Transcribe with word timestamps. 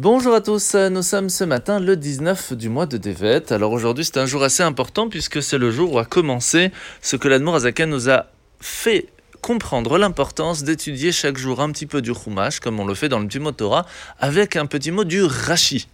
Bonjour 0.00 0.32
à 0.32 0.40
tous, 0.40 0.76
nous 0.76 1.02
sommes 1.02 1.28
ce 1.28 1.42
matin 1.42 1.80
le 1.80 1.96
19 1.96 2.52
du 2.52 2.68
mois 2.68 2.86
de 2.86 2.98
Devet. 2.98 3.52
Alors 3.52 3.72
aujourd'hui 3.72 4.04
c'est 4.04 4.18
un 4.18 4.26
jour 4.26 4.44
assez 4.44 4.62
important 4.62 5.08
puisque 5.08 5.42
c'est 5.42 5.58
le 5.58 5.72
jour 5.72 5.92
où 5.92 5.98
a 5.98 6.04
commencé 6.04 6.70
ce 7.02 7.16
que 7.16 7.26
l'Admour 7.26 7.56
Azaken 7.56 7.90
nous 7.90 8.08
a 8.08 8.26
fait 8.60 9.08
comprendre 9.42 9.98
l'importance 9.98 10.62
d'étudier 10.62 11.10
chaque 11.10 11.36
jour 11.36 11.60
un 11.60 11.72
petit 11.72 11.86
peu 11.86 12.00
du 12.00 12.14
Chumash, 12.14 12.60
comme 12.60 12.78
on 12.78 12.86
le 12.86 12.94
fait 12.94 13.08
dans 13.08 13.18
le 13.18 13.26
petit 13.26 13.40
mot 13.40 13.50
Torah, 13.50 13.86
avec 14.20 14.54
un 14.54 14.66
petit 14.66 14.92
mot 14.92 15.02
du 15.02 15.24
Rashi. 15.24 15.88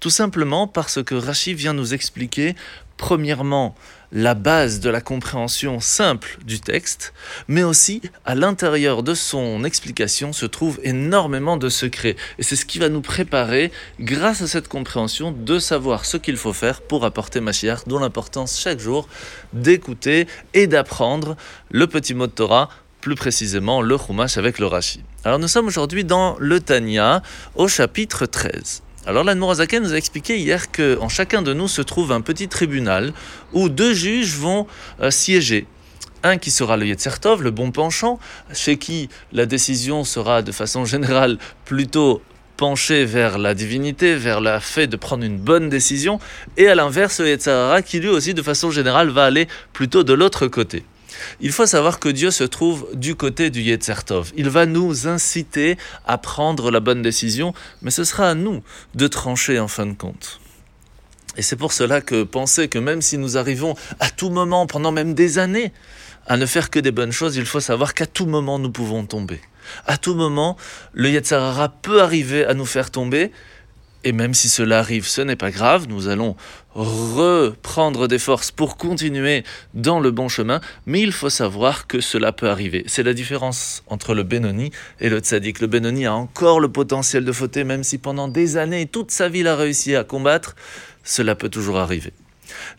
Tout 0.00 0.10
simplement 0.10 0.66
parce 0.66 1.02
que 1.02 1.14
Rashi 1.14 1.54
vient 1.54 1.72
nous 1.72 1.94
expliquer, 1.94 2.54
premièrement, 2.96 3.74
la 4.12 4.34
base 4.34 4.78
de 4.78 4.88
la 4.90 5.00
compréhension 5.00 5.80
simple 5.80 6.38
du 6.44 6.60
texte, 6.60 7.12
mais 7.48 7.64
aussi 7.64 8.00
à 8.24 8.36
l'intérieur 8.36 9.02
de 9.02 9.12
son 9.12 9.64
explication 9.64 10.32
se 10.32 10.46
trouve 10.46 10.78
énormément 10.84 11.56
de 11.56 11.68
secrets. 11.68 12.14
Et 12.38 12.44
c'est 12.44 12.54
ce 12.54 12.64
qui 12.64 12.78
va 12.78 12.88
nous 12.88 13.00
préparer, 13.00 13.72
grâce 13.98 14.40
à 14.40 14.46
cette 14.46 14.68
compréhension, 14.68 15.32
de 15.32 15.58
savoir 15.58 16.04
ce 16.04 16.16
qu'il 16.16 16.36
faut 16.36 16.52
faire 16.52 16.80
pour 16.80 17.04
apporter 17.04 17.40
Mashiach, 17.40 17.88
dont 17.88 17.98
l'importance 17.98 18.60
chaque 18.60 18.78
jour 18.78 19.08
d'écouter 19.52 20.28
et 20.54 20.68
d'apprendre 20.68 21.36
le 21.70 21.88
petit 21.88 22.14
mot 22.14 22.28
de 22.28 22.32
Torah 22.32 22.68
plus 23.00 23.16
précisément 23.16 23.82
le 23.82 23.98
Chumash 23.98 24.38
avec 24.38 24.58
le 24.58 24.66
Rashi. 24.66 25.02
Alors 25.24 25.38
nous 25.38 25.48
sommes 25.48 25.66
aujourd'hui 25.66 26.04
dans 26.04 26.36
le 26.38 26.60
Tanya 26.60 27.22
au 27.54 27.68
chapitre 27.68 28.24
13. 28.24 28.82
Alors 29.06 29.22
l'Anmorazaken 29.22 29.82
nous 29.82 29.92
a 29.92 29.96
expliqué 29.96 30.38
hier 30.38 30.72
qu'en 30.72 31.10
chacun 31.10 31.42
de 31.42 31.52
nous 31.52 31.68
se 31.68 31.82
trouve 31.82 32.10
un 32.10 32.22
petit 32.22 32.48
tribunal 32.48 33.12
où 33.52 33.68
deux 33.68 33.92
juges 33.92 34.36
vont 34.36 34.66
euh, 35.02 35.10
siéger. 35.10 35.66
Un 36.22 36.38
qui 36.38 36.50
sera 36.50 36.78
le 36.78 36.86
Yetzertov, 36.86 37.42
le 37.42 37.50
bon 37.50 37.70
penchant, 37.70 38.18
chez 38.54 38.78
qui 38.78 39.10
la 39.32 39.44
décision 39.44 40.04
sera 40.04 40.40
de 40.40 40.52
façon 40.52 40.86
générale 40.86 41.36
plutôt 41.66 42.22
penchée 42.56 43.04
vers 43.04 43.36
la 43.36 43.52
divinité, 43.52 44.14
vers 44.14 44.40
le 44.40 44.58
fait 44.58 44.86
de 44.86 44.96
prendre 44.96 45.24
une 45.24 45.36
bonne 45.36 45.68
décision, 45.68 46.18
et 46.56 46.68
à 46.68 46.74
l'inverse 46.74 47.20
le 47.20 47.28
Yetzerara 47.28 47.82
qui 47.82 48.00
lui 48.00 48.08
aussi 48.08 48.32
de 48.32 48.40
façon 48.40 48.70
générale 48.70 49.10
va 49.10 49.24
aller 49.24 49.48
plutôt 49.74 50.02
de 50.02 50.14
l'autre 50.14 50.46
côté. 50.46 50.82
Il 51.40 51.52
faut 51.52 51.66
savoir 51.66 51.98
que 51.98 52.08
Dieu 52.08 52.30
se 52.30 52.44
trouve 52.44 52.88
du 52.94 53.14
côté 53.14 53.50
du 53.50 53.60
Yetzertov. 53.62 54.32
Il 54.36 54.48
va 54.48 54.66
nous 54.66 55.08
inciter 55.08 55.76
à 56.06 56.18
prendre 56.18 56.70
la 56.70 56.80
bonne 56.80 57.02
décision, 57.02 57.54
mais 57.82 57.90
ce 57.90 58.04
sera 58.04 58.30
à 58.30 58.34
nous 58.34 58.62
de 58.94 59.06
trancher 59.06 59.58
en 59.58 59.68
fin 59.68 59.86
de 59.86 59.94
compte. 59.94 60.40
Et 61.36 61.42
c'est 61.42 61.56
pour 61.56 61.72
cela 61.72 62.00
que 62.00 62.22
penser 62.22 62.68
que 62.68 62.78
même 62.78 63.02
si 63.02 63.18
nous 63.18 63.36
arrivons 63.36 63.74
à 64.00 64.10
tout 64.10 64.30
moment, 64.30 64.66
pendant 64.66 64.92
même 64.92 65.14
des 65.14 65.38
années, 65.38 65.72
à 66.26 66.36
ne 66.36 66.46
faire 66.46 66.70
que 66.70 66.78
des 66.78 66.92
bonnes 66.92 67.12
choses, 67.12 67.36
il 67.36 67.46
faut 67.46 67.60
savoir 67.60 67.94
qu'à 67.94 68.06
tout 68.06 68.26
moment 68.26 68.58
nous 68.58 68.70
pouvons 68.70 69.04
tomber. 69.04 69.40
À 69.86 69.96
tout 69.96 70.14
moment, 70.14 70.56
le 70.92 71.10
Yetzerara 71.10 71.68
peut 71.68 72.02
arriver 72.02 72.44
à 72.44 72.54
nous 72.54 72.66
faire 72.66 72.90
tomber, 72.90 73.32
et 74.04 74.12
même 74.12 74.34
si 74.34 74.48
cela 74.48 74.78
arrive, 74.78 75.06
ce 75.06 75.22
n'est 75.22 75.36
pas 75.36 75.50
grave, 75.50 75.86
nous 75.88 76.08
allons 76.08 76.36
reprendre 76.74 78.06
des 78.06 78.18
forces 78.18 78.50
pour 78.50 78.76
continuer 78.76 79.44
dans 79.72 79.98
le 79.98 80.10
bon 80.10 80.28
chemin, 80.28 80.60
mais 80.86 81.00
il 81.00 81.12
faut 81.12 81.30
savoir 81.30 81.86
que 81.86 82.00
cela 82.00 82.32
peut 82.32 82.50
arriver. 82.50 82.84
C'est 82.86 83.02
la 83.02 83.14
différence 83.14 83.82
entre 83.86 84.14
le 84.14 84.22
Benoni 84.22 84.70
et 85.00 85.08
le 85.08 85.18
Tzadik. 85.18 85.60
Le 85.60 85.66
Benoni 85.66 86.04
a 86.06 86.14
encore 86.14 86.60
le 86.60 86.68
potentiel 86.68 87.24
de 87.24 87.32
fauter, 87.32 87.64
même 87.64 87.82
si 87.82 87.98
pendant 87.98 88.28
des 88.28 88.56
années, 88.56 88.86
toute 88.86 89.10
sa 89.10 89.28
vie, 89.28 89.40
il 89.40 89.48
a 89.48 89.56
réussi 89.56 89.96
à 89.96 90.04
combattre, 90.04 90.54
cela 91.02 91.34
peut 91.34 91.48
toujours 91.48 91.78
arriver. 91.78 92.12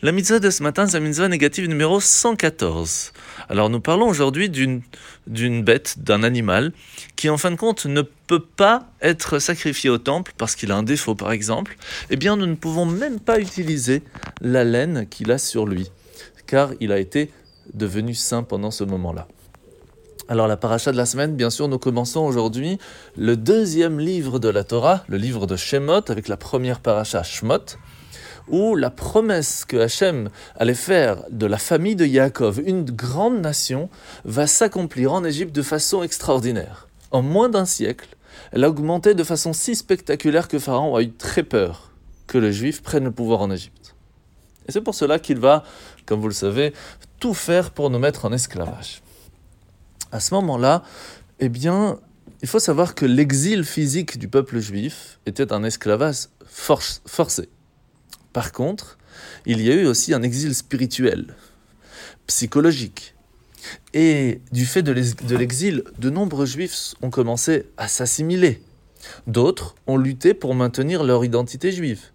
La 0.02 0.12
mitzvah 0.12 0.38
de 0.38 0.50
ce 0.50 0.62
matin, 0.62 0.86
c'est 0.86 0.98
la 0.98 1.06
mitzvah 1.06 1.28
négative 1.28 1.68
numéro 1.68 2.00
114. 2.00 3.12
Alors 3.48 3.70
nous 3.70 3.80
parlons 3.80 4.08
aujourd'hui 4.08 4.50
d'une, 4.50 4.82
d'une 5.26 5.62
bête, 5.62 5.98
d'un 5.98 6.22
animal, 6.22 6.72
qui 7.16 7.30
en 7.30 7.36
fin 7.36 7.50
de 7.50 7.56
compte 7.56 7.86
ne 7.86 8.02
peut 8.02 8.44
pas 8.44 8.88
être 9.00 9.38
sacrifié 9.38 9.90
au 9.90 9.98
temple 9.98 10.32
parce 10.36 10.54
qu'il 10.54 10.72
a 10.72 10.76
un 10.76 10.82
défaut 10.82 11.14
par 11.14 11.32
exemple. 11.32 11.76
Eh 12.10 12.16
bien 12.16 12.36
nous 12.36 12.46
ne 12.46 12.54
pouvons 12.54 12.86
même 12.86 13.20
pas 13.20 13.40
utiliser 13.40 14.02
la 14.40 14.64
laine 14.64 15.06
qu'il 15.08 15.30
a 15.30 15.38
sur 15.38 15.66
lui, 15.66 15.90
car 16.46 16.70
il 16.80 16.92
a 16.92 16.98
été 16.98 17.30
devenu 17.74 18.14
saint 18.14 18.42
pendant 18.42 18.70
ce 18.70 18.84
moment-là. 18.84 19.26
Alors 20.28 20.48
la 20.48 20.56
paracha 20.56 20.90
de 20.90 20.96
la 20.96 21.06
semaine, 21.06 21.36
bien 21.36 21.50
sûr, 21.50 21.68
nous 21.68 21.78
commençons 21.78 22.20
aujourd'hui 22.20 22.78
le 23.16 23.36
deuxième 23.36 24.00
livre 24.00 24.40
de 24.40 24.48
la 24.48 24.64
Torah, 24.64 25.04
le 25.06 25.18
livre 25.18 25.46
de 25.46 25.54
Shemot, 25.54 26.10
avec 26.10 26.26
la 26.26 26.36
première 26.36 26.80
paracha 26.80 27.22
Shemot 27.22 27.76
où 28.48 28.76
la 28.76 28.90
promesse 28.90 29.64
que 29.64 29.76
Hachem 29.76 30.30
allait 30.56 30.74
faire 30.74 31.22
de 31.30 31.46
la 31.46 31.58
famille 31.58 31.96
de 31.96 32.06
Yaakov, 32.06 32.60
une 32.64 32.84
grande 32.84 33.40
nation, 33.40 33.88
va 34.24 34.46
s'accomplir 34.46 35.12
en 35.12 35.24
Égypte 35.24 35.54
de 35.54 35.62
façon 35.62 36.02
extraordinaire. 36.02 36.88
En 37.10 37.22
moins 37.22 37.48
d'un 37.48 37.64
siècle, 37.64 38.08
elle 38.52 38.64
a 38.64 38.68
augmenté 38.68 39.14
de 39.14 39.24
façon 39.24 39.52
si 39.52 39.74
spectaculaire 39.74 40.48
que 40.48 40.58
Pharaon 40.58 40.94
a 40.94 41.02
eu 41.02 41.12
très 41.12 41.42
peur 41.42 41.90
que 42.26 42.38
les 42.38 42.52
Juifs 42.52 42.82
prennent 42.82 43.04
le 43.04 43.12
pouvoir 43.12 43.40
en 43.40 43.50
Égypte. 43.50 43.94
Et 44.68 44.72
c'est 44.72 44.80
pour 44.80 44.94
cela 44.94 45.18
qu'il 45.18 45.38
va, 45.38 45.64
comme 46.06 46.20
vous 46.20 46.28
le 46.28 46.34
savez, 46.34 46.72
tout 47.20 47.34
faire 47.34 47.70
pour 47.70 47.90
nous 47.90 47.98
mettre 47.98 48.24
en 48.24 48.32
esclavage. 48.32 49.02
À 50.12 50.20
ce 50.20 50.34
moment-là, 50.34 50.82
eh 51.38 51.48
bien, 51.48 51.98
il 52.42 52.48
faut 52.48 52.58
savoir 52.58 52.94
que 52.94 53.06
l'exil 53.06 53.64
physique 53.64 54.18
du 54.18 54.28
peuple 54.28 54.58
juif 54.58 55.18
était 55.26 55.52
un 55.52 55.62
esclavage 55.64 56.28
forcé. 56.46 57.48
Par 58.36 58.52
contre, 58.52 58.98
il 59.46 59.62
y 59.62 59.70
a 59.70 59.74
eu 59.74 59.86
aussi 59.86 60.12
un 60.12 60.20
exil 60.20 60.54
spirituel, 60.54 61.34
psychologique. 62.26 63.14
Et 63.94 64.42
du 64.52 64.66
fait 64.66 64.82
de 64.82 64.92
l'exil, 64.92 65.84
de 65.98 66.10
nombreux 66.10 66.44
juifs 66.44 66.92
ont 67.00 67.08
commencé 67.08 67.64
à 67.78 67.88
s'assimiler. 67.88 68.60
D'autres 69.26 69.74
ont 69.86 69.96
lutté 69.96 70.34
pour 70.34 70.54
maintenir 70.54 71.02
leur 71.02 71.24
identité 71.24 71.72
juive, 71.72 72.10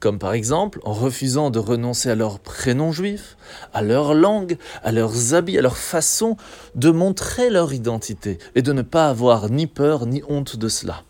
comme 0.00 0.18
par 0.18 0.32
exemple 0.32 0.80
en 0.84 0.94
refusant 0.94 1.50
de 1.50 1.58
renoncer 1.58 2.08
à 2.08 2.14
leur 2.14 2.40
prénom 2.40 2.90
juif, 2.90 3.36
à 3.74 3.82
leur 3.82 4.14
langue, 4.14 4.56
à 4.82 4.90
leurs 4.90 5.34
habits, 5.34 5.58
à 5.58 5.60
leur 5.60 5.76
façon 5.76 6.38
de 6.76 6.88
montrer 6.90 7.50
leur 7.50 7.74
identité, 7.74 8.38
et 8.54 8.62
de 8.62 8.72
ne 8.72 8.80
pas 8.80 9.10
avoir 9.10 9.50
ni 9.50 9.66
peur 9.66 10.06
ni 10.06 10.22
honte 10.30 10.56
de 10.56 10.68
cela. 10.70 11.04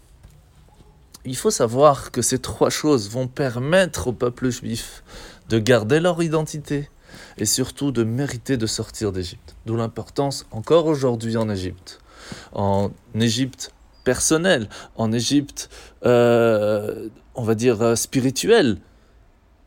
Il 1.29 1.37
faut 1.37 1.51
savoir 1.51 2.11
que 2.11 2.23
ces 2.23 2.39
trois 2.39 2.71
choses 2.71 3.11
vont 3.11 3.29
permettre 3.29 4.07
au 4.07 4.13
peuple 4.13 4.49
juif 4.49 5.05
de 5.51 5.59
garder 5.59 6.01
leur 6.01 6.23
identité 6.23 6.89
et 7.37 7.45
surtout 7.45 7.93
de 7.93 8.03
mériter 8.03 8.57
de 8.57 8.67
sortir 8.67 9.13
d'Égypte. 9.13 9.55
D'où 9.67 9.77
l'importance 9.77 10.47
encore 10.53 10.87
aujourd'hui 10.87 11.37
en 11.37 11.51
Égypte. 11.51 12.01
En 12.55 12.93
Égypte 13.15 13.75
personnelle, 14.05 14.71
en 14.97 15.13
Égypte, 15.13 15.69
euh, 16.07 17.11
on 17.35 17.43
va 17.43 17.55
dire, 17.55 17.83
euh, 17.83 17.95
spirituelle. 17.95 18.79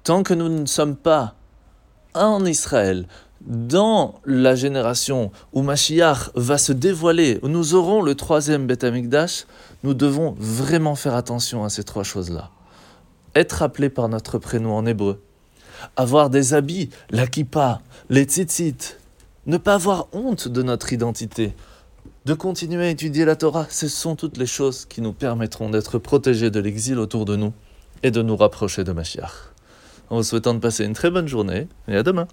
Tant 0.04 0.24
que 0.24 0.34
nous 0.34 0.50
ne 0.50 0.66
sommes 0.66 0.96
pas 0.96 1.36
en 2.16 2.44
Israël, 2.44 3.06
dans 3.46 4.22
la 4.26 4.56
génération 4.56 5.32
où 5.54 5.62
Mashiach 5.62 6.30
va 6.36 6.58
se 6.58 6.74
dévoiler, 6.74 7.40
où 7.42 7.48
nous 7.48 7.74
aurons 7.74 8.02
le 8.02 8.16
troisième 8.16 8.68
Beth 8.68 8.84
Amikdash, 8.84 9.46
nous 9.84 9.94
devons 9.94 10.36
vraiment 10.38 10.96
faire 10.96 11.16
attention 11.16 11.64
à 11.64 11.70
ces 11.70 11.84
trois 11.84 12.04
choses-là. 12.04 12.52
Être 13.36 13.64
appelé 13.64 13.90
par 13.90 14.10
notre 14.10 14.38
prénom 14.38 14.76
en 14.76 14.86
hébreu, 14.86 15.22
avoir 15.96 16.30
des 16.30 16.54
habits, 16.54 16.90
la 17.10 17.28
kippa, 17.28 17.82
les 18.10 18.24
tzitzit, 18.24 18.98
ne 19.48 19.58
pas 19.58 19.76
avoir 19.76 20.08
honte 20.14 20.48
de 20.48 20.62
notre 20.62 20.94
identité, 20.94 21.54
de 22.26 22.34
continuer 22.36 22.86
à 22.86 22.90
étudier 22.90 23.26
la 23.26 23.36
Torah, 23.36 23.66
ce 23.70 23.88
sont 23.88 24.16
toutes 24.16 24.38
les 24.38 24.46
choses 24.46 24.86
qui 24.86 25.02
nous 25.02 25.14
permettront 25.14 25.70
d'être 25.70 25.98
protégés 25.98 26.52
de 26.52 26.60
l'exil 26.60 27.00
autour 27.00 27.26
de 27.26 27.36
nous 27.36 27.54
et 28.04 28.12
de 28.12 28.22
nous 28.22 28.36
rapprocher 28.36 28.84
de 28.84 28.92
Mashiach. 28.92 29.32
En 30.12 30.18
vous 30.18 30.24
souhaitant 30.24 30.54
de 30.54 30.60
passer 30.60 30.86
une 30.86 30.94
très 30.94 31.10
bonne 31.10 31.28
journée 31.28 31.68
et 31.88 31.96
à 31.96 32.04
demain. 32.04 32.28